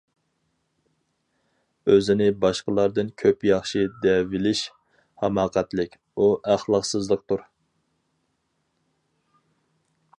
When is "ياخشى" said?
3.49-3.83